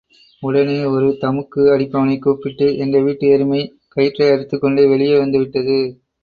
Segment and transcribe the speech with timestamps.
[0.43, 3.61] உடனே ஒரு தமுக்கு அடிப்பவனைக் கூப்பிட்டு, எங்க வீட்டு எருமை
[3.87, 5.79] கயிற்றை அறுத்துக் கொண்டு வெளியே வந்து விட்டது.